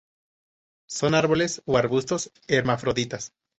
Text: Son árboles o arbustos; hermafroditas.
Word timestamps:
Son 0.87 1.13
árboles 1.13 1.61
o 1.67 1.77
arbustos; 1.77 2.31
hermafroditas. 2.47 3.33